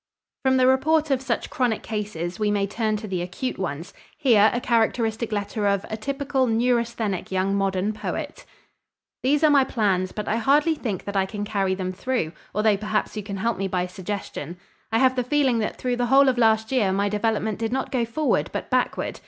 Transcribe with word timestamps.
From 0.43 0.57
the 0.57 0.65
report 0.65 1.11
of 1.11 1.21
such 1.21 1.51
chronic 1.51 1.83
cases 1.83 2.39
we 2.39 2.49
may 2.49 2.65
turn 2.65 2.97
to 2.97 3.07
the 3.07 3.21
acute 3.21 3.59
ones. 3.59 3.93
Here 4.17 4.49
a 4.51 4.59
characteristic 4.59 5.31
letter 5.31 5.67
of, 5.67 5.85
a 5.91 5.95
typical 5.97 6.47
neurasthenic 6.47 7.31
young 7.31 7.53
modern 7.55 7.93
poet. 7.93 8.43
"These 9.21 9.43
are 9.43 9.51
my 9.51 9.63
plans 9.63 10.11
but 10.11 10.27
I 10.27 10.37
hardly 10.37 10.73
think 10.73 11.03
that 11.03 11.15
I 11.15 11.27
can 11.27 11.43
carry 11.45 11.75
them 11.75 11.93
through, 11.93 12.31
although 12.55 12.77
perhaps 12.77 13.15
you 13.15 13.21
can 13.21 13.37
help 13.37 13.59
me 13.59 13.67
by 13.67 13.85
suggestion. 13.85 14.57
I 14.91 14.97
have 14.97 15.15
the 15.15 15.23
feeling 15.23 15.59
that 15.59 15.75
through 15.75 15.97
the 15.97 16.07
whole 16.07 16.29
of 16.29 16.39
last 16.39 16.71
year 16.71 16.91
my 16.91 17.07
development 17.07 17.59
did 17.59 17.71
not 17.71 17.91
go 17.91 18.03
forward 18.03 18.49
but 18.51 18.71
backward. 18.71 19.19